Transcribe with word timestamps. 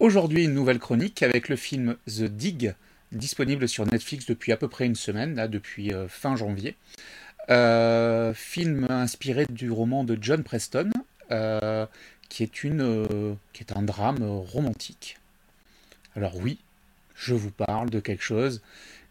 Aujourd'hui, 0.00 0.44
une 0.44 0.54
nouvelle 0.54 0.78
chronique 0.78 1.22
avec 1.22 1.50
le 1.50 1.56
film 1.56 1.94
The 2.06 2.22
Dig, 2.22 2.74
disponible 3.12 3.68
sur 3.68 3.84
Netflix 3.84 4.24
depuis 4.24 4.50
à 4.50 4.56
peu 4.56 4.66
près 4.66 4.86
une 4.86 4.94
semaine, 4.94 5.34
là, 5.34 5.46
depuis 5.46 5.92
euh, 5.92 6.08
fin 6.08 6.36
janvier. 6.36 6.74
Euh, 7.50 8.32
film 8.32 8.86
inspiré 8.88 9.44
du 9.50 9.70
roman 9.70 10.02
de 10.02 10.16
John 10.18 10.42
Preston, 10.42 10.88
euh, 11.32 11.84
qui, 12.30 12.42
est 12.42 12.64
une, 12.64 13.36
qui 13.52 13.62
est 13.62 13.76
un 13.76 13.82
drame 13.82 14.22
romantique. 14.22 15.18
Alors 16.16 16.34
oui, 16.34 16.56
je 17.14 17.34
vous 17.34 17.50
parle 17.50 17.90
de 17.90 18.00
quelque 18.00 18.24
chose 18.24 18.62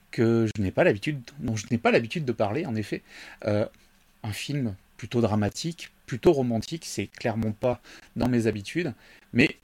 que 0.10 0.48
je 0.48 0.60
n'ai 0.60 0.72
pas 0.72 0.84
l'habitude, 0.84 1.22
dont 1.38 1.56
je 1.56 1.68
n'ai 1.70 1.78
pas 1.78 1.92
l'habitude 1.92 2.26
de 2.26 2.32
parler, 2.32 2.66
en 2.66 2.74
effet. 2.74 3.04
un 3.44 4.34
film 4.34 4.74
plutôt 4.98 5.22
dramatique, 5.22 5.92
plutôt 6.08 6.34
romantique, 6.34 6.86
c'est 6.88 7.06
clairement 7.06 7.52
pas 7.52 7.80
dans 8.16 8.28
mes 8.28 8.48
habitudes, 8.48 8.96
mais 9.34 9.60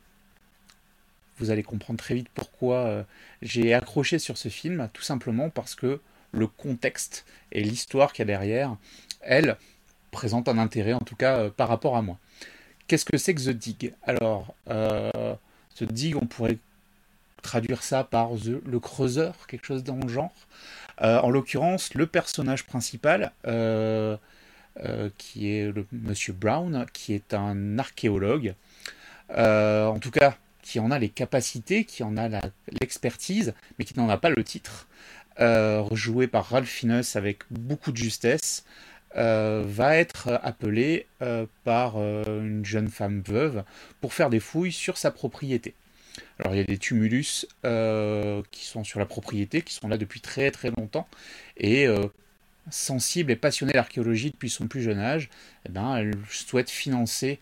vous 1.37 1.51
allez 1.51 1.63
comprendre 1.63 1.99
très 1.99 2.15
vite 2.15 2.29
pourquoi 2.33 2.77
euh, 2.77 3.03
j'ai 3.41 3.73
accroché 3.73 4.19
sur 4.19 4.37
ce 4.37 4.49
film, 4.49 4.89
tout 4.93 5.01
simplement 5.01 5.49
parce 5.49 5.75
que 5.75 5.99
le 6.31 6.47
contexte 6.47 7.25
et 7.51 7.61
l'histoire 7.61 8.13
qu'il 8.13 8.23
y 8.23 8.23
a 8.23 8.25
derrière, 8.25 8.75
elle, 9.21 9.57
présente 10.11 10.47
un 10.47 10.57
intérêt, 10.57 10.93
en 10.93 10.99
tout 10.99 11.15
cas 11.15 11.37
euh, 11.39 11.49
par 11.49 11.67
rapport 11.67 11.97
à 11.97 12.01
moi. 12.01 12.17
Qu'est-ce 12.87 13.05
que 13.05 13.17
c'est 13.17 13.33
que 13.33 13.41
The 13.41 13.49
Dig? 13.49 13.93
Alors, 14.03 14.53
euh, 14.69 15.35
The 15.75 15.83
Dig, 15.83 16.15
on 16.15 16.25
pourrait 16.25 16.57
traduire 17.41 17.83
ça 17.83 18.03
par 18.03 18.29
le 18.33 18.79
creuseur, 18.79 19.47
quelque 19.47 19.65
chose 19.65 19.83
dans 19.83 19.97
le 19.97 20.07
genre. 20.07 20.33
en 20.99 21.29
l'occurrence, 21.29 21.93
le 21.93 22.07
personnage 22.07 22.65
principal, 22.65 23.31
qui 25.17 25.51
est 25.51 25.71
le 25.71 25.85
Monsieur 25.91 26.33
Brown, 26.33 26.85
qui 26.91 27.13
est 27.13 27.33
un 27.35 27.77
archéologue. 27.77 28.55
en 29.29 29.99
tout 29.99 30.11
cas, 30.11 30.37
qui 30.65 30.79
en 30.79 30.89
a 30.89 30.97
les 30.97 31.09
capacités, 31.09 31.85
qui 31.85 32.01
en 32.01 32.17
a 32.17 32.27
l'expertise, 32.81 33.53
mais 33.77 33.85
qui 33.85 33.97
n'en 33.97 34.09
a 34.09 34.17
pas 34.17 34.31
le 34.31 34.43
titre, 34.43 34.87
euh, 35.39 35.85
joué 35.91 36.27
par 36.27 36.49
Ralph 36.49 36.67
Fiennes 36.67 37.03
avec 37.13 37.43
beaucoup 37.51 37.91
de 37.91 37.97
justesse, 37.97 38.65
euh, 39.15 39.63
va 39.65 39.95
être 39.95 40.39
appelé 40.43 41.05
euh, 41.21 41.45
par 41.63 41.97
une 41.97 42.65
jeune 42.65 42.89
femme 42.89 43.21
veuve 43.25 43.63
pour 44.01 44.13
faire 44.13 44.31
des 44.31 44.39
fouilles 44.39 44.71
sur 44.71 44.97
sa 44.97 45.11
propriété. 45.11 45.75
Alors 46.39 46.55
il 46.55 46.57
y 46.57 46.61
a 46.61 46.65
des 46.65 46.79
tumulus 46.79 47.45
qui 48.51 48.65
sont 48.65 48.83
sur 48.83 48.99
la 48.99 49.05
propriété, 49.05 49.61
qui 49.61 49.73
sont 49.73 49.87
là 49.87 49.97
depuis 49.97 50.19
très 50.19 50.49
très 50.49 50.71
longtemps, 50.71 51.07
et 51.57 51.87
sensible 52.71 53.31
et 53.31 53.35
passionnée 53.35 53.73
d'archéologie 53.73 54.31
depuis 54.31 54.49
son 54.49 54.67
plus 54.67 54.81
jeune 54.81 54.99
âge, 54.99 55.29
eh 55.67 55.71
ben, 55.71 55.95
elle 55.97 56.13
souhaite 56.29 56.69
financer 56.69 57.39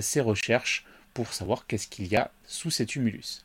ses 0.00 0.20
recherches 0.20 0.84
pour 1.18 1.34
savoir 1.34 1.66
qu'est-ce 1.66 1.88
qu'il 1.88 2.06
y 2.06 2.14
a 2.14 2.30
sous 2.46 2.70
ces 2.70 2.86
tumulus. 2.86 3.44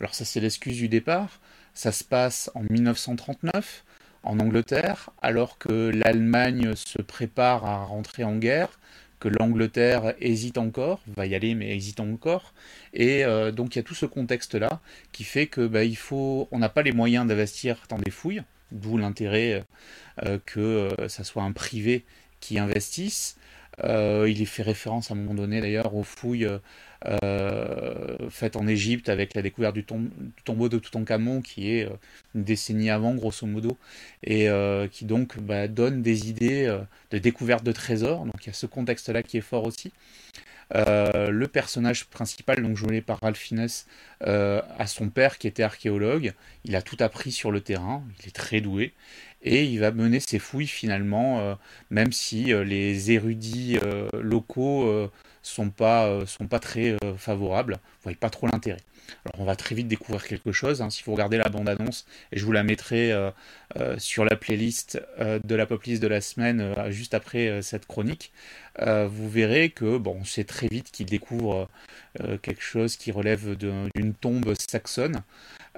Alors 0.00 0.14
ça 0.14 0.24
c'est 0.24 0.40
l'excuse 0.40 0.78
du 0.78 0.88
départ, 0.88 1.38
ça 1.74 1.92
se 1.92 2.02
passe 2.02 2.50
en 2.54 2.62
1939 2.70 3.84
en 4.22 4.40
Angleterre, 4.40 5.10
alors 5.20 5.58
que 5.58 5.90
l'Allemagne 5.94 6.74
se 6.74 7.02
prépare 7.02 7.66
à 7.66 7.84
rentrer 7.84 8.24
en 8.24 8.36
guerre, 8.36 8.80
que 9.18 9.28
l'Angleterre 9.28 10.14
hésite 10.18 10.56
encore, 10.56 11.02
va 11.14 11.26
y 11.26 11.34
aller 11.34 11.54
mais 11.54 11.76
hésite 11.76 12.00
encore, 12.00 12.54
et 12.94 13.22
euh, 13.26 13.52
donc 13.52 13.76
il 13.76 13.80
y 13.80 13.80
a 13.80 13.84
tout 13.84 13.94
ce 13.94 14.06
contexte-là 14.06 14.80
qui 15.12 15.24
fait 15.24 15.46
que 15.46 15.66
bah, 15.66 15.80
on 16.10 16.58
n'a 16.58 16.70
pas 16.70 16.80
les 16.80 16.92
moyens 16.92 17.26
d'investir 17.26 17.82
dans 17.90 17.98
des 17.98 18.10
fouilles, 18.10 18.42
d'où 18.72 18.96
l'intérêt 18.96 19.66
euh, 20.24 20.38
que 20.46 20.60
euh, 20.60 21.08
ça 21.08 21.22
soit 21.22 21.42
un 21.42 21.52
privé 21.52 22.06
qui 22.40 22.58
investisse. 22.58 23.36
Il 23.84 24.42
est 24.42 24.46
fait 24.46 24.62
référence 24.62 25.10
à 25.10 25.14
un 25.14 25.16
moment 25.16 25.34
donné 25.34 25.60
d'ailleurs 25.60 25.94
aux 25.94 26.02
fouilles 26.02 26.48
euh, 27.06 28.28
faite 28.28 28.56
en 28.56 28.66
Égypte 28.66 29.08
avec 29.08 29.34
la 29.34 29.40
découverte 29.40 29.74
du, 29.74 29.86
tombeau 30.44 30.68
de 30.68 30.78
Toutankhamon 30.78 31.40
qui 31.40 31.72
est 31.72 31.86
euh, 31.86 31.94
une 32.34 32.44
décennie 32.44 32.90
avant 32.90 33.14
grosso 33.14 33.46
modo 33.46 33.78
et 34.22 34.50
euh, 34.50 34.86
qui 34.86 35.06
donc 35.06 35.38
bah, 35.38 35.66
donne 35.66 36.02
des 36.02 36.28
idées 36.28 36.78
de 37.10 37.18
découverte 37.18 37.64
de 37.64 37.72
trésors. 37.72 38.26
Donc 38.26 38.34
il 38.42 38.48
y 38.48 38.50
a 38.50 38.52
ce 38.52 38.66
contexte-là 38.66 39.22
qui 39.22 39.38
est 39.38 39.42
fort 39.42 39.64
aussi. 39.64 39.92
le 40.74 41.46
personnage 41.46 42.04
principal, 42.04 42.62
donc 42.62 42.76
joué 42.76 43.00
par 43.00 43.20
Ralph 43.20 43.38
Fiennes, 43.38 43.66
a 44.20 44.86
son 44.86 45.08
père 45.08 45.38
qui 45.38 45.46
était 45.48 45.62
archéologue. 45.62 46.34
Il 46.64 46.76
a 46.76 46.82
tout 46.82 46.98
appris 47.00 47.32
sur 47.32 47.50
le 47.50 47.60
terrain, 47.60 48.04
il 48.20 48.28
est 48.28 48.32
très 48.32 48.60
doué, 48.60 48.92
et 49.42 49.64
il 49.64 49.80
va 49.80 49.90
mener 49.90 50.20
ses 50.20 50.38
fouilles 50.38 50.66
finalement, 50.66 51.58
même 51.90 52.12
si 52.12 52.52
les 52.64 53.10
érudits 53.10 53.78
locaux 54.12 55.10
sont 55.42 55.70
pas, 55.70 56.06
euh, 56.06 56.26
sont 56.26 56.46
pas 56.46 56.58
très 56.58 56.96
euh, 57.04 57.14
favorables. 57.16 57.74
Vous 57.74 58.02
voyez 58.04 58.16
pas 58.16 58.30
trop 58.30 58.46
l'intérêt. 58.46 58.80
Alors 59.24 59.40
on 59.40 59.44
va 59.44 59.56
très 59.56 59.74
vite 59.74 59.88
découvrir 59.88 60.24
quelque 60.24 60.52
chose. 60.52 60.82
Hein. 60.82 60.90
Si 60.90 61.02
vous 61.04 61.12
regardez 61.12 61.36
la 61.36 61.48
bande-annonce, 61.48 62.06
et 62.32 62.38
je 62.38 62.44
vous 62.44 62.52
la 62.52 62.62
mettrai 62.62 63.12
euh, 63.12 63.30
sur 63.98 64.24
la 64.24 64.36
playlist 64.36 65.00
de 65.18 65.54
la 65.54 65.66
pop 65.66 65.82
list 65.82 66.02
de 66.02 66.06
la 66.06 66.20
semaine 66.20 66.74
juste 66.90 67.14
après 67.14 67.62
cette 67.62 67.86
chronique, 67.86 68.32
vous 68.78 69.28
verrez 69.28 69.70
que 69.70 69.98
bon, 69.98 70.20
on 70.20 70.44
très 70.44 70.68
vite 70.68 70.90
qu'il 70.90 71.06
découvre 71.06 71.68
quelque 72.42 72.62
chose 72.62 72.96
qui 72.96 73.12
relève 73.12 73.56
d'une 73.56 74.14
tombe 74.14 74.54
saxonne 74.58 75.22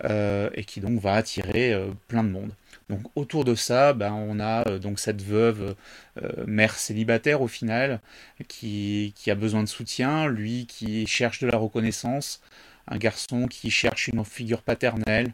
et 0.04 0.64
qui 0.66 0.80
donc 0.80 1.00
va 1.00 1.14
attirer 1.14 1.74
plein 2.08 2.24
de 2.24 2.30
monde. 2.30 2.52
Donc 2.88 3.00
autour 3.14 3.44
de 3.44 3.54
ça, 3.54 3.92
ben, 3.92 4.12
on 4.12 4.40
a 4.40 4.68
euh, 4.68 4.78
donc 4.78 4.98
cette 4.98 5.22
veuve, 5.22 5.74
euh, 6.22 6.44
mère 6.46 6.74
célibataire 6.74 7.40
au 7.42 7.48
final, 7.48 8.00
qui, 8.48 9.14
a 9.26 9.34
besoin 9.34 9.62
de 9.62 9.68
soutien, 9.68 10.28
lui 10.28 10.66
qui 10.66 11.06
cherche 11.06 11.40
de 11.40 11.46
la 11.46 11.56
reconnaissance, 11.58 12.40
un 12.88 12.98
garçon 12.98 13.46
qui 13.46 13.70
cherche 13.70 14.08
une 14.08 14.24
figure 14.24 14.62
paternelle, 14.62 15.32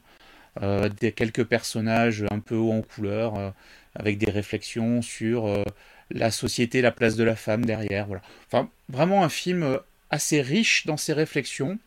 euh, 0.62 0.88
des, 0.88 1.12
quelques 1.12 1.44
personnages 1.44 2.24
un 2.30 2.40
peu 2.40 2.56
haut 2.56 2.72
en 2.72 2.82
couleur, 2.82 3.54
avec 3.94 4.18
des 4.18 4.30
réflexions 4.30 5.02
sur 5.02 5.64
la 6.10 6.30
société, 6.30 6.82
la 6.82 6.92
place 6.92 7.16
de 7.16 7.24
la 7.24 7.36
femme 7.36 7.64
derrière. 7.64 8.06
Voilà. 8.06 8.22
Enfin, 8.46 8.70
vraiment 8.88 9.24
un 9.24 9.28
film 9.28 9.78
assez 10.10 10.40
riche 10.40 10.86
dans 10.86 10.96
ses 10.96 11.12
réflexions, 11.12 11.78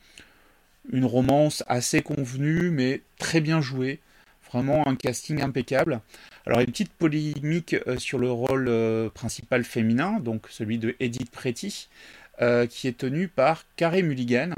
une 0.92 1.06
romance 1.06 1.64
assez 1.68 2.02
convenue 2.02 2.72
mais 2.72 3.02
très 3.18 3.42
bien 3.42 3.62
jouée. 3.62 4.00
Vraiment 4.54 4.86
un 4.88 4.96
casting 4.96 5.42
impeccable. 5.42 6.02
Alors 6.46 6.60
une 6.60 6.68
petite 6.68 6.92
polémique 6.92 7.76
euh, 7.88 7.98
sur 7.98 8.20
le 8.20 8.30
rôle 8.30 8.68
euh, 8.68 9.10
principal 9.10 9.64
féminin, 9.64 10.20
donc 10.20 10.48
celui 10.50 10.78
de 10.78 10.96
Edith 11.00 11.32
Pretty, 11.32 11.88
euh, 12.42 12.68
qui 12.68 12.88
est 12.88 12.98
tenu 12.98 13.28
par 13.28 13.66
Carey 13.78 14.02
Mulligan. 14.02 14.52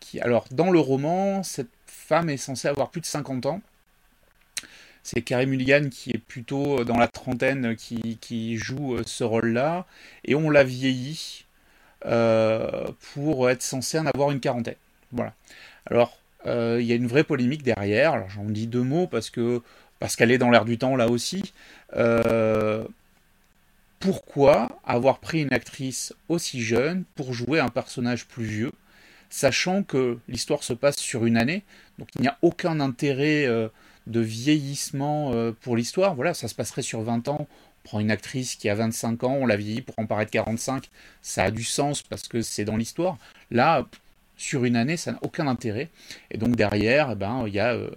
Qui, 0.00 0.20
alors 0.20 0.46
dans 0.50 0.70
le 0.70 0.80
roman, 0.80 1.42
cette 1.42 1.70
femme 1.86 2.28
est 2.28 2.36
censée 2.36 2.68
avoir 2.68 2.90
plus 2.90 3.00
de 3.00 3.06
50 3.06 3.46
ans. 3.46 3.62
C'est 5.02 5.22
Carey 5.22 5.46
Mulligan 5.46 5.88
qui 5.90 6.10
est 6.10 6.18
plutôt 6.18 6.84
dans 6.84 6.98
la 6.98 7.08
trentaine 7.08 7.74
qui, 7.76 8.56
joue 8.56 8.98
ce 9.04 9.24
rôle-là, 9.24 9.86
et 10.24 10.34
on 10.34 10.48
l'a 10.50 10.62
vieilli 10.62 11.44
pour 12.02 13.50
être 13.50 13.62
censé 13.62 13.98
en 13.98 14.06
avoir 14.06 14.30
une 14.30 14.40
quarantaine. 14.40 14.76
Voilà. 15.10 15.34
Alors 15.86 16.12
euh, 16.12 16.21
il 16.46 16.84
y 16.84 16.92
a 16.92 16.94
une 16.94 17.06
vraie 17.06 17.24
polémique 17.24 17.62
derrière. 17.62 18.12
Alors 18.14 18.30
j'en 18.30 18.44
dis 18.44 18.66
deux 18.66 18.82
mots 18.82 19.06
parce 19.06 19.30
que 19.30 19.62
parce 19.98 20.16
qu'elle 20.16 20.32
est 20.32 20.38
dans 20.38 20.50
l'air 20.50 20.64
du 20.64 20.78
temps 20.78 20.96
là 20.96 21.08
aussi. 21.08 21.52
Euh, 21.94 22.84
pourquoi 24.00 24.80
avoir 24.84 25.20
pris 25.20 25.42
une 25.42 25.52
actrice 25.52 26.12
aussi 26.28 26.60
jeune 26.60 27.04
pour 27.14 27.32
jouer 27.32 27.60
un 27.60 27.68
personnage 27.68 28.26
plus 28.26 28.44
vieux, 28.44 28.72
sachant 29.30 29.84
que 29.84 30.18
l'histoire 30.28 30.64
se 30.64 30.72
passe 30.72 30.96
sur 30.96 31.24
une 31.24 31.36
année, 31.36 31.62
donc 31.98 32.08
il 32.16 32.22
n'y 32.22 32.26
a 32.26 32.36
aucun 32.42 32.80
intérêt 32.80 33.46
euh, 33.46 33.68
de 34.08 34.18
vieillissement 34.18 35.32
pour 35.60 35.76
l'histoire. 35.76 36.16
Voilà, 36.16 36.34
ça 36.34 36.48
se 36.48 36.54
passerait 36.56 36.82
sur 36.82 37.02
20 37.02 37.28
ans. 37.28 37.46
On 37.84 37.88
prend 37.88 38.00
une 38.00 38.10
actrice 38.10 38.56
qui 38.56 38.68
a 38.68 38.74
25 38.74 39.22
ans, 39.22 39.34
on 39.34 39.46
la 39.46 39.56
vieillit 39.56 39.82
pour 39.82 39.96
en 39.98 40.06
paraître 40.06 40.32
45, 40.32 40.88
ça 41.20 41.44
a 41.44 41.50
du 41.52 41.62
sens 41.62 42.02
parce 42.02 42.26
que 42.26 42.42
c'est 42.42 42.64
dans 42.64 42.76
l'histoire. 42.76 43.18
Là, 43.52 43.86
sur 44.36 44.64
une 44.64 44.76
année, 44.76 44.96
ça 44.96 45.12
n'a 45.12 45.18
aucun 45.22 45.46
intérêt. 45.46 45.88
Et 46.30 46.38
donc 46.38 46.56
derrière, 46.56 47.10
eh 47.12 47.14
ben, 47.14 47.44
il 47.46 47.54
y 47.54 47.60
a 47.60 47.74
euh, 47.74 47.90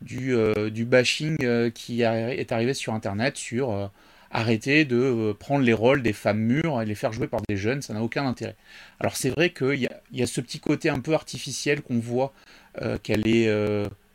du, 0.00 0.34
euh, 0.34 0.70
du, 0.70 0.84
bashing 0.84 1.36
euh, 1.42 1.70
qui 1.70 2.02
est 2.02 2.52
arrivé 2.52 2.74
sur 2.74 2.94
Internet 2.94 3.36
sur 3.36 3.90
arrêter 4.32 4.84
de 4.84 5.34
prendre 5.38 5.64
les 5.64 5.72
rôles 5.72 6.02
des 6.02 6.12
femmes 6.12 6.38
mûres 6.38 6.80
et 6.80 6.86
les 6.86 6.94
faire 6.94 7.12
jouer 7.12 7.26
par 7.26 7.40
des 7.48 7.56
jeunes, 7.56 7.82
ça 7.82 7.94
n'a 7.94 8.02
aucun 8.02 8.26
intérêt. 8.26 8.54
Alors 9.00 9.16
c'est 9.16 9.30
vrai 9.30 9.50
qu'il 9.50 9.88
y, 10.12 10.22
a 10.22 10.26
ce 10.26 10.40
petit 10.40 10.60
côté 10.60 10.88
un 10.88 11.00
peu 11.00 11.14
artificiel 11.14 11.82
qu'on 11.82 11.98
voit 11.98 12.32
qu'elle 13.02 13.26
est, 13.26 13.50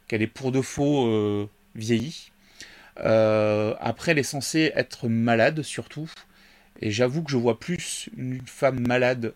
qu'elle 0.08 0.22
est 0.22 0.28
pour 0.28 0.54
de 0.54 0.62
faux 0.62 1.50
vieillie. 1.76 2.32
après, 2.96 4.14
elle 4.14 4.20
est 4.20 4.24
censée 4.24 4.72
être 4.76 5.10
malade 5.10 5.64
surtout. 5.64 6.10
Et 6.80 6.92
j'avoue 6.92 7.22
que 7.22 7.32
je 7.32 7.38
vois 7.38 7.60
plus 7.60 8.10
une 8.18 8.40
femme 8.46 8.88
malade 8.88 9.34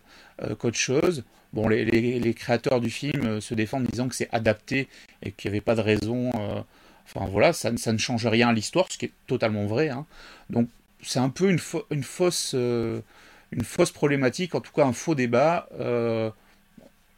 qu'autre 0.60 0.78
chose. 0.78 1.26
Bon, 1.54 1.68
les, 1.68 2.34
créateurs 2.36 2.80
du 2.80 2.92
film 2.92 3.26
euh, 3.26 3.42
se 3.42 3.56
défendent 3.56 3.88
en 3.88 3.90
disant 3.90 4.08
que 4.08 4.16
c'est 4.16 4.30
adapté 4.32 4.88
et 5.24 5.32
qu'il 5.32 5.50
n'y 5.50 5.58
avait 5.58 5.62
pas 5.62 5.76
de 5.76 5.82
raison. 5.82 6.30
Euh, 6.36 6.62
enfin 7.06 7.26
voilà, 7.28 7.54
ça, 7.54 7.72
ne 7.72 7.98
change 7.98 8.28
rien 8.28 8.50
à 8.50 8.54
l'histoire, 8.54 8.86
ce 8.92 8.98
qui 8.98 9.06
est 9.06 9.12
totalement 9.26 9.66
vrai. 9.66 9.90
Hein. 9.90 10.06
Donc 10.50 10.70
c'est 11.02 11.20
un 11.20 11.30
peu 11.30 11.50
une, 11.50 11.60
fausse, 12.04 12.52
euh, 12.54 13.02
une 13.52 13.64
fausse 13.64 13.92
problématique, 13.92 14.54
en 14.54 14.62
tout 14.62 14.72
cas 14.74 14.86
un 14.86 14.94
faux 14.94 15.16
débat. 15.16 15.68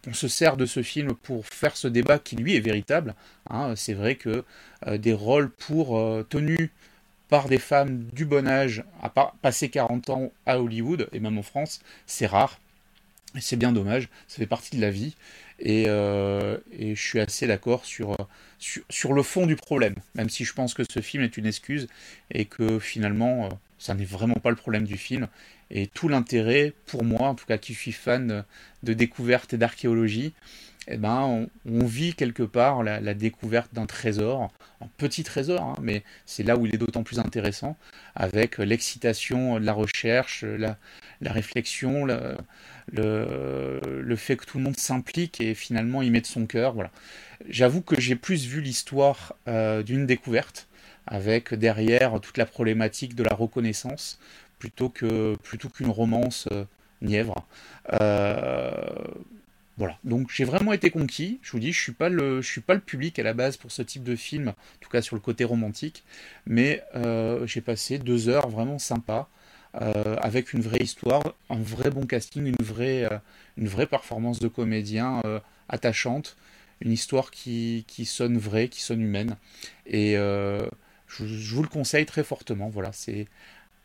on 0.07 0.13
se 0.13 0.27
sert 0.27 0.57
de 0.57 0.65
ce 0.65 0.81
film 0.81 1.13
pour 1.13 1.45
faire 1.45 1.75
ce 1.75 1.87
débat 1.87 2.17
qui 2.17 2.35
lui 2.35 2.55
est 2.55 2.61
véritable. 2.61 3.15
Hein. 3.49 3.75
c'est 3.75 3.93
vrai 3.93 4.15
que 4.15 4.43
des 4.87 5.13
rôles 5.13 5.49
pour 5.49 5.99
tenus 6.29 6.69
par 7.29 7.47
des 7.47 7.59
femmes 7.59 8.03
du 8.13 8.25
bon 8.25 8.47
âge, 8.47 8.83
à 9.01 9.09
passer 9.41 9.69
40 9.69 10.09
ans 10.09 10.31
à 10.45 10.59
Hollywood, 10.59 11.07
et 11.13 11.19
même 11.19 11.37
en 11.37 11.43
France, 11.43 11.81
c'est 12.05 12.25
rare. 12.25 12.59
C'est 13.39 13.55
bien 13.55 13.71
dommage, 13.71 14.09
ça 14.27 14.37
fait 14.37 14.47
partie 14.47 14.75
de 14.75 14.81
la 14.81 14.91
vie. 14.91 15.15
Et, 15.59 15.85
euh, 15.87 16.57
je 16.77 16.95
suis 16.95 17.19
assez 17.19 17.47
d'accord 17.47 17.85
sur, 17.85 18.15
sur, 18.59 19.13
le 19.13 19.23
fond 19.23 19.45
du 19.45 19.55
problème, 19.55 19.95
même 20.15 20.29
si 20.29 20.43
je 20.43 20.53
pense 20.53 20.73
que 20.73 20.83
ce 20.83 20.99
film 21.01 21.23
est 21.23 21.37
une 21.37 21.45
excuse 21.45 21.87
et 22.31 22.45
que 22.45 22.79
finalement, 22.79 23.45
euh, 23.45 23.49
ça 23.77 23.93
n'est 23.93 24.05
vraiment 24.05 24.35
pas 24.35 24.49
le 24.49 24.55
problème 24.55 24.83
du 24.83 24.97
film. 24.97 25.27
Et 25.69 25.87
tout 25.87 26.09
l'intérêt, 26.09 26.73
pour 26.87 27.03
moi, 27.03 27.29
en 27.29 27.35
tout 27.35 27.45
cas 27.45 27.57
qui 27.57 27.73
suis 27.73 27.93
fan 27.93 28.43
de 28.83 28.93
découverte 28.93 29.53
et 29.53 29.57
d'archéologie, 29.57 30.33
eh 30.87 30.97
ben, 30.97 31.47
on, 31.65 31.85
vit 31.85 32.15
quelque 32.15 32.43
part 32.43 32.83
la, 32.83 33.13
découverte 33.13 33.73
d'un 33.73 33.85
trésor, 33.85 34.51
un 34.81 34.87
petit 34.97 35.23
trésor, 35.23 35.61
hein, 35.61 35.75
mais 35.81 36.03
c'est 36.25 36.43
là 36.43 36.57
où 36.57 36.65
il 36.65 36.73
est 36.73 36.77
d'autant 36.77 37.03
plus 37.03 37.19
intéressant, 37.19 37.77
avec 38.15 38.57
l'excitation 38.57 39.59
de 39.59 39.65
la 39.65 39.73
recherche, 39.73 40.43
la, 40.43 40.77
réflexion, 41.29 42.05
le, 42.05 44.15
fait 44.15 44.35
que 44.35 44.45
tout 44.45 44.57
le 44.57 44.63
monde 44.63 44.77
s'implique 44.77 45.41
et 45.41 45.53
finalement 45.53 46.01
y 46.01 46.09
met 46.09 46.21
de 46.21 46.25
son 46.25 46.45
cœur. 46.45 46.73
Voilà. 46.73 46.91
J'avoue 47.49 47.81
que 47.81 47.99
j'ai 47.99 48.15
plus 48.15 48.45
vu 48.45 48.61
l'histoire 48.61 49.35
euh, 49.47 49.83
d'une 49.83 50.05
découverte, 50.05 50.67
avec 51.07 51.53
derrière 51.53 52.19
toute 52.21 52.37
la 52.37 52.45
problématique 52.45 53.15
de 53.15 53.23
la 53.23 53.33
reconnaissance, 53.33 54.19
plutôt 54.59 54.89
que 54.89 55.35
plutôt 55.43 55.69
qu'une 55.69 55.89
romance 55.89 56.47
euh, 56.51 56.65
nièvre. 57.01 57.47
Euh, 57.93 58.71
voilà, 59.77 59.97
donc 60.03 60.29
j'ai 60.31 60.43
vraiment 60.43 60.73
été 60.73 60.91
conquis. 60.91 61.39
Je 61.41 61.51
vous 61.51 61.59
dis, 61.59 61.71
je 61.71 61.81
suis 61.81 61.95
le, 61.99 62.41
suis 62.43 62.61
pas 62.61 62.75
le 62.75 62.81
public 62.81 63.17
à 63.17 63.23
la 63.23 63.33
base 63.33 63.57
pour 63.57 63.71
ce 63.71 63.81
type 63.81 64.03
de 64.03 64.15
film, 64.15 64.49
en 64.49 64.53
tout 64.79 64.89
cas 64.89 65.01
sur 65.01 65.15
le 65.15 65.21
côté 65.21 65.43
romantique, 65.43 66.03
mais 66.45 66.83
j'ai 67.45 67.61
passé 67.61 67.97
deux 67.97 68.29
heures 68.29 68.49
vraiment 68.49 68.77
sympas 68.77 69.29
euh, 69.79 70.15
avec 70.21 70.53
une 70.53 70.61
vraie 70.61 70.81
histoire, 70.81 71.23
un 71.49 71.61
vrai 71.61 71.89
bon 71.89 72.05
casting, 72.05 72.45
une 72.45 72.65
vraie, 72.65 73.09
euh, 73.11 73.85
performance 73.85 74.39
de 74.39 74.47
comédien 74.47 75.21
attachante, 75.69 76.35
une 76.81 76.91
histoire 76.91 77.31
qui, 77.31 77.85
qui, 77.87 78.05
sonne 78.05 78.37
vraie, 78.37 78.67
qui 78.67 78.81
sonne 78.81 79.01
humaine, 79.01 79.37
et 79.85 80.13
je, 80.15 80.67
je, 81.07 81.55
vous 81.55 81.63
le 81.63 81.69
conseille 81.69 82.05
très 82.05 82.23
fortement. 82.23 82.69
Voilà, 82.69 82.91
c'est 82.91 83.27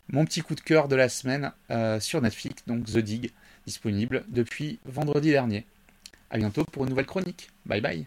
mon 0.09 0.25
petit 0.25 0.43
coup 0.43 0.55
de 0.55 0.61
cœur 0.61 0.89
de 0.89 0.97
la 0.97 1.09
semaine 1.09 1.53
sur 2.01 2.21
Netflix, 2.23 2.63
donc 2.67 2.85
The 2.87 2.99
Dig, 2.99 3.31
disponible 3.67 4.25
depuis 4.29 4.79
vendredi 4.87 5.31
dernier. 5.31 5.67
A 6.31 6.39
bientôt 6.39 6.65
pour 6.65 6.85
une 6.85 6.91
nouvelle 6.91 7.07
chronique. 7.07 7.51
Bye 7.67 7.81
bye. 7.81 8.07